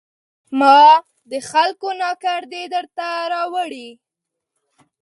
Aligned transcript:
ما 0.59 0.81
د 1.31 1.33
خلکو 1.51 1.87
ناکردې 2.01 2.63
درته 2.75 3.07
راوړي 3.33 3.89